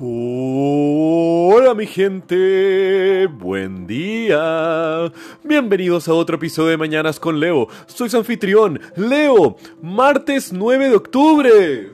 [0.00, 5.10] Hola mi gente, buen día.
[5.42, 7.66] Bienvenidos a otro episodio de Mañanas con Leo.
[7.86, 11.92] Soy su anfitrión, Leo, martes 9 de octubre.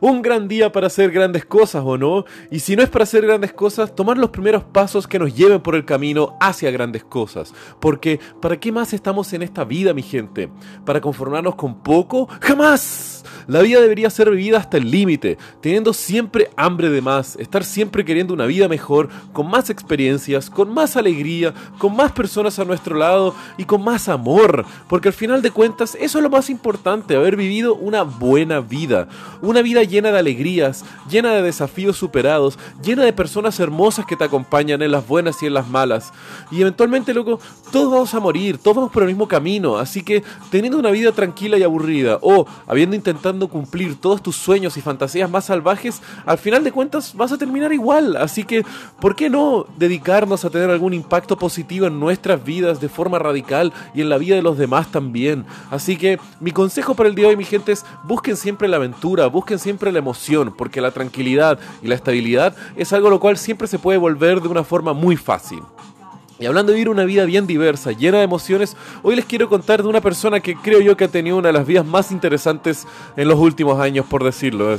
[0.00, 2.24] Un gran día para hacer grandes cosas, ¿o no?
[2.50, 5.60] Y si no es para hacer grandes cosas, tomar los primeros pasos que nos lleven
[5.60, 7.52] por el camino hacia grandes cosas.
[7.80, 10.48] Porque, ¿para qué más estamos en esta vida, mi gente?
[10.86, 12.30] ¿Para conformarnos con poco?
[12.40, 13.24] ¡Jamás!
[13.46, 18.04] La vida debería ser vivida hasta el límite, teniendo siempre hambre de más, estar siempre
[18.04, 22.96] queriendo una vida mejor, con más experiencias, con más alegría, con más personas a nuestro
[22.96, 27.16] lado y con más amor, porque al final de cuentas eso es lo más importante,
[27.16, 29.08] haber vivido una buena vida,
[29.40, 34.24] una vida llena de alegrías, llena de desafíos superados, llena de personas hermosas que te
[34.24, 36.12] acompañan en las buenas y en las malas.
[36.50, 37.40] Y eventualmente, loco,
[37.72, 41.12] todos vamos a morir, todos vamos por el mismo camino, así que teniendo una vida
[41.12, 46.38] tranquila y aburrida, o habiendo intentado cumplir todos tus sueños y fantasías más salvajes, al
[46.38, 48.16] final de cuentas vas a terminar igual.
[48.16, 48.64] Así que,
[49.00, 53.72] ¿por qué no dedicarnos a tener algún impacto positivo en nuestras vidas de forma radical
[53.94, 55.44] y en la vida de los demás también?
[55.70, 58.76] Así que, mi consejo para el día de hoy, mi gente, es busquen siempre la
[58.76, 63.36] aventura, busquen siempre la emoción, porque la tranquilidad y la estabilidad es algo lo cual
[63.36, 65.62] siempre se puede volver de una forma muy fácil.
[66.42, 69.80] Y hablando de vivir una vida bien diversa, llena de emociones, hoy les quiero contar
[69.80, 72.84] de una persona que creo yo que ha tenido una de las vidas más interesantes
[73.16, 74.76] en los últimos años, por decirlo.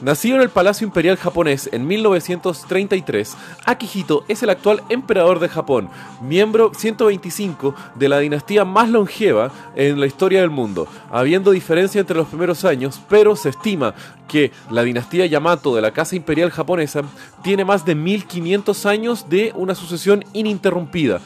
[0.00, 5.90] Nacido en el Palacio Imperial japonés en 1933, Akihito es el actual emperador de Japón,
[6.22, 12.16] miembro 125 de la dinastía más longeva en la historia del mundo, habiendo diferencia entre
[12.16, 13.92] los primeros años, pero se estima
[14.28, 17.02] que la dinastía Yamato de la Casa Imperial japonesa
[17.42, 21.20] tiene más de 1500 años de una sucesión ininterrumpida.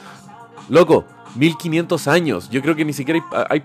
[0.71, 2.49] Loco, 1500 años.
[2.51, 3.63] Yo creo que ni siquiera hay,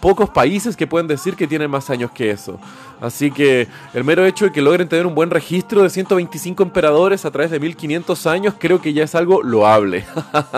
[0.00, 2.58] pocos países que pueden decir que tienen más años que eso.
[3.00, 7.24] Así que el mero hecho de que logren tener un buen registro de 125 emperadores
[7.24, 10.04] a través de 1500 años creo que ya es algo loable.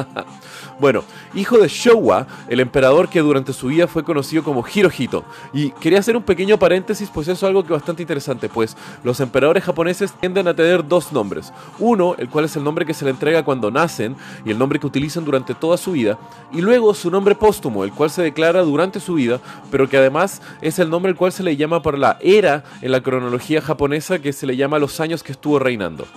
[0.83, 5.25] Bueno, hijo de Showa, el emperador que durante su vida fue conocido como Hirohito.
[5.53, 8.77] Y quería hacer un pequeño paréntesis, pues eso es algo que es bastante interesante, pues
[9.05, 11.53] los emperadores japoneses tienden a tener dos nombres.
[11.79, 14.81] Uno, el cual es el nombre que se le entrega cuando nacen y el nombre
[14.81, 16.19] que utilizan durante toda su vida.
[16.53, 19.39] Y luego su nombre póstumo, el cual se declara durante su vida,
[19.71, 22.91] pero que además es el nombre el cual se le llama por la era en
[22.91, 26.09] la cronología japonesa que se le llama los años que estuvo reinando.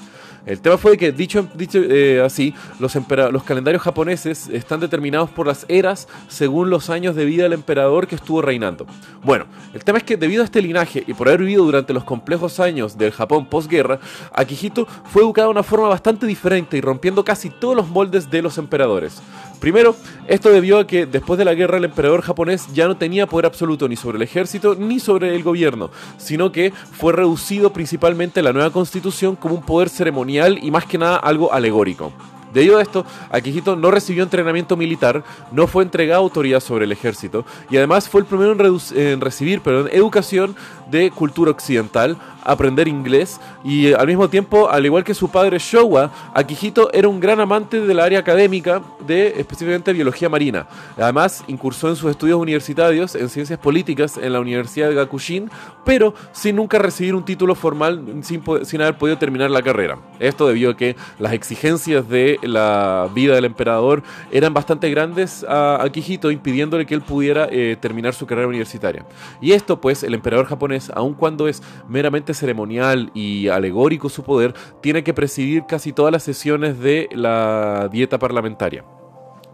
[0.46, 2.96] El tema fue que, dicho, dicho eh, así, los,
[3.32, 8.08] los calendarios japoneses están determinados por las eras según los años de vida del emperador
[8.08, 8.86] que estuvo reinando.
[9.24, 12.04] Bueno, el tema es que debido a este linaje y por haber vivido durante los
[12.04, 14.00] complejos años del Japón posguerra,
[14.34, 18.44] Akihito fue educado de una forma bastante diferente y rompiendo casi todos los moldes de
[18.44, 19.24] los emperadores.
[19.60, 19.96] Primero,
[20.28, 23.48] esto debió a que después de la guerra el emperador japonés ya no tenía poder
[23.48, 28.54] absoluto ni sobre el ejército ni sobre el gobierno, sino que fue reducido principalmente la
[28.54, 32.12] nueva constitución como un poder ceremonial y más que nada algo alegórico.
[32.56, 37.44] Debido a esto, Akihito no recibió entrenamiento militar, no fue entregado autoridad sobre el ejército
[37.70, 38.56] y además fue el primero
[38.96, 40.56] en, recibir perdón, educación
[40.90, 45.58] de cultura occidental, aprender inglés y eh, al mismo tiempo, al igual que su padre
[45.60, 50.66] Showa, Akihito era un gran amante del área académica de específicamente biología marina.
[50.98, 55.50] Además, incursó en sus estudios universitarios en ciencias políticas en la Universidad de Gakushin,
[55.84, 59.98] pero sin nunca recibir un título formal, sin, sin haber podido terminar la carrera.
[60.20, 65.82] Esto debido a que las exigencias de la vida del emperador eran bastante grandes a
[65.84, 69.06] Akihito, impidiéndole que él pudiera eh, terminar su carrera universitaria.
[69.42, 74.54] Y esto, pues, el emperador japonés aun cuando es meramente ceremonial y alegórico su poder,
[74.82, 78.84] tiene que presidir casi todas las sesiones de la dieta parlamentaria.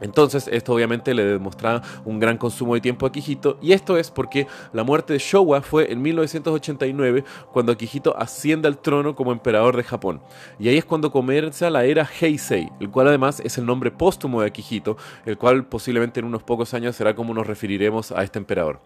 [0.02, 4.12] Entonces, esto obviamente le demostraba un gran consumo de tiempo a Akihito, y esto es
[4.12, 9.78] porque la muerte de Showa fue en 1989, cuando Akihito asciende al trono como emperador
[9.78, 10.22] de Japón.
[10.60, 14.42] Y ahí es cuando comienza la era Heisei, el cual además es el nombre póstumo
[14.42, 18.40] de Akihito, el cual posiblemente en unos pocos años será como nos referiremos a este
[18.40, 18.82] emperador.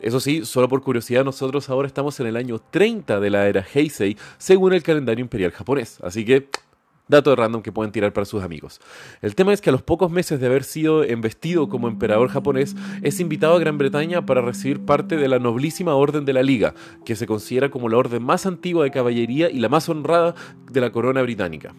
[0.00, 3.66] Eso sí, solo por curiosidad, nosotros ahora estamos en el año 30 de la era
[3.74, 5.98] Heisei, según el calendario imperial japonés.
[6.02, 6.48] Así que
[7.10, 8.80] Dato random que pueden tirar para sus amigos.
[9.20, 12.76] El tema es que a los pocos meses de haber sido investido como emperador japonés,
[13.02, 16.72] es invitado a Gran Bretaña para recibir parte de la noblísima Orden de la Liga,
[17.04, 20.36] que se considera como la orden más antigua de caballería y la más honrada
[20.70, 21.74] de la corona británica.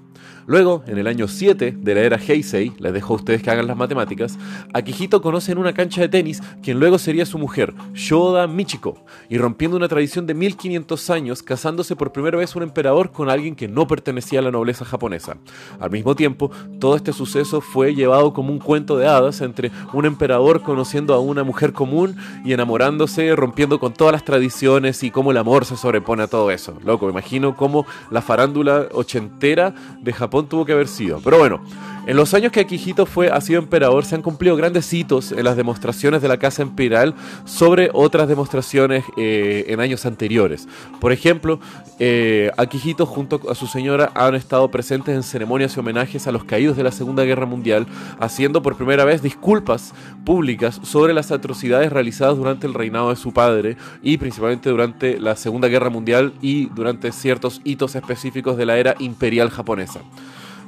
[0.52, 3.68] Luego, en el año 7 de la era Heisei, les dejo a ustedes que hagan
[3.68, 4.38] las matemáticas,
[4.74, 8.98] Akihito conoce en una cancha de tenis quien luego sería su mujer, Shoda Michiko,
[9.30, 13.56] y rompiendo una tradición de 1500 años, casándose por primera vez un emperador con alguien
[13.56, 15.38] que no pertenecía a la nobleza japonesa.
[15.80, 16.52] Al mismo tiempo,
[16.82, 21.22] todo este suceso fue llevado como un cuento de hadas entre un emperador conociendo a
[21.22, 25.78] una mujer común y enamorándose, rompiendo con todas las tradiciones y cómo el amor se
[25.78, 26.78] sobrepone a todo eso.
[26.84, 31.20] Loco, me imagino cómo la farándula ochentera de Japón tuvo que haber sido.
[31.24, 31.62] Pero bueno,
[32.08, 35.44] en los años que Akihito fue, ha sido emperador, se han cumplido grandes hitos en
[35.44, 37.14] las demostraciones de la Casa Imperial
[37.46, 40.68] sobre otras demostraciones eh, en años anteriores.
[41.00, 41.60] Por ejemplo,
[42.00, 46.44] eh, Akihito junto a su señora han estado presentes en ceremonias y homenajes a los
[46.44, 47.86] caídos de la Segunda Guerra Mundial,
[48.20, 49.94] haciendo por primera vez disculpas
[50.26, 55.36] públicas sobre las atrocidades realizadas durante el reinado de su padre y principalmente durante la
[55.36, 60.02] Segunda Guerra Mundial y durante ciertos hitos específicos de la era imperial japonesa.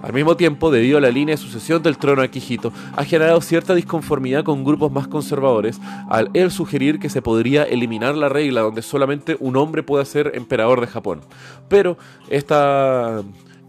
[0.03, 3.39] Al mismo tiempo, debido a la línea de sucesión del trono de Akihito, ha generado
[3.39, 5.79] cierta disconformidad con grupos más conservadores
[6.09, 10.33] al él sugerir que se podría eliminar la regla donde solamente un hombre puede ser
[10.35, 11.21] emperador de Japón.
[11.69, 11.97] Pero
[12.29, 12.53] este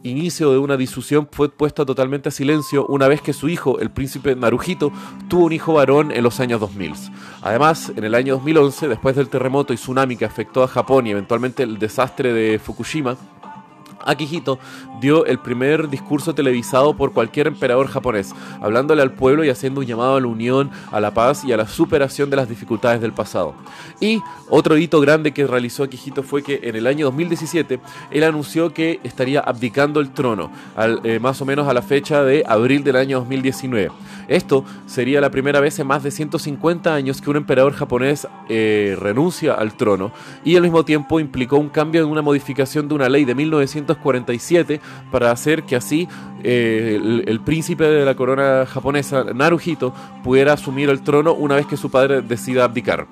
[0.03, 3.93] inicio de una disusión fue puesto totalmente a silencio una vez que su hijo, el
[3.93, 4.91] príncipe Naruhito,
[5.29, 6.95] tuvo un hijo varón en los años 2000.
[7.43, 11.13] Además, en el año 2011, después del terremoto y tsunami que afectó a Japón y
[11.13, 13.17] eventualmente el desastre de Fukushima,
[14.06, 14.59] Akihito
[15.01, 19.87] dio el primer discurso televisado por cualquier emperador japonés, hablándole al pueblo y haciendo un
[19.87, 23.12] llamado a la unión, a la paz y a la superación de las dificultades del
[23.12, 23.55] pasado.
[24.01, 27.81] Y otro hito grande que realizó Akihito fue que en el año 2017
[28.11, 30.50] él anunció que estaría abdicando el trono,
[31.05, 33.91] eh, más o menos a la fecha de abril del año 2019.
[34.29, 38.97] Esto sería la primera vez en más de 150 años que un emperador japonés eh,
[38.99, 40.12] renuncia al trono
[40.45, 43.94] y al mismo tiempo implicó un cambio en una modificación de una ley de 1900
[43.96, 44.81] 47
[45.11, 46.08] para hacer que así
[46.43, 51.76] eh, el, príncipe de la corona japonesa, Naruhito, pudiera asumir el trono una vez que
[51.76, 53.06] su padre decida abdicar.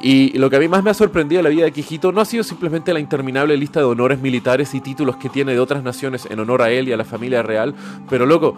[0.00, 2.20] Y lo que a mí más me ha sorprendido en la vida de Kijito no
[2.20, 5.84] ha sido simplemente la interminable lista de honores militares y títulos que tiene de otras
[5.84, 7.74] naciones en honor a él y a la familia real,
[8.10, 8.56] pero loco,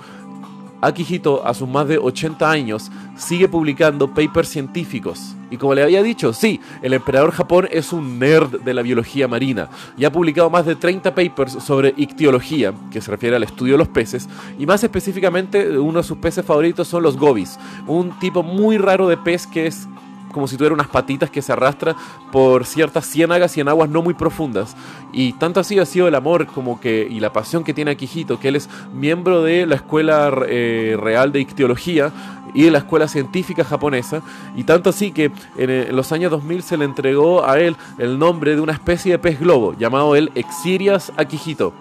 [0.87, 5.35] Akihito, a sus más de 80 años, sigue publicando papers científicos.
[5.51, 9.29] Y como le había dicho, sí, el emperador Japón es un nerd de la biología
[9.29, 13.75] marina y ha publicado más de 30 papers sobre ictiología, que se refiere al estudio
[13.75, 14.29] de los peces,
[14.59, 19.07] y más específicamente uno de sus peces favoritos son los gobis, un tipo muy raro
[19.09, 19.87] de pez que es
[20.35, 21.95] como si tuviera unas patitas que se arrastra
[22.33, 24.77] por ciertas ciénagas y en aguas no muy profundas.
[25.13, 28.41] Y tanto así ha sido el amor como que y la pasión que tiene Akihito,
[28.41, 32.13] que él es miembro de la Escuela eh, Real de Ictiología
[32.53, 34.23] y de la Escuela Científica Japonesa,
[34.57, 38.19] y tanto así que en, en, los años 2000 se le entregó a él el
[38.19, 41.73] nombre de una especie de pez globo, llamado el Exirias Akihito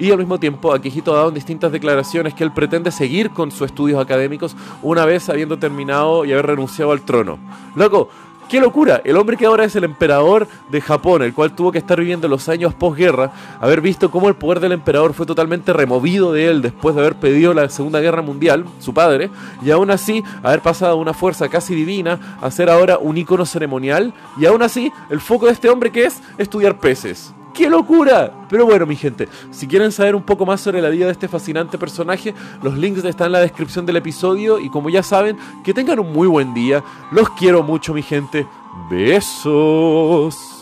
[0.00, 3.50] y al mismo tiempo Akihito ha dado en distintas declaraciones que él pretende seguir con
[3.50, 7.38] sus estudios académicos una vez habiendo terminado y haber renunciado al trono.
[7.76, 8.08] Loco,
[8.50, 9.00] ¡Qué locura!
[9.04, 12.26] El hombre que ahora es el emperador de Japón, el cual tuvo que estar viviendo
[12.26, 13.30] los años posguerra,
[13.60, 17.14] haber visto cómo el poder del emperador fue totalmente removido de él después de haber
[17.14, 19.30] pedido la Segunda Guerra Mundial, su padre,
[19.62, 24.12] y aún así haber pasado una fuerza casi divina a ser ahora un ícono ceremonial,
[24.36, 27.32] y aún así el foco de este hombre que es estudiar peces.
[27.54, 28.32] ¡Qué locura!
[28.48, 31.28] Pero bueno, mi gente, si quieren saber un poco más sobre la vida de este
[31.28, 35.74] fascinante personaje, los links están en la descripción del episodio y como ya saben, que
[35.74, 36.82] tengan un muy buen día.
[37.10, 38.46] Los quiero mucho, mi gente.
[38.90, 40.59] Besos.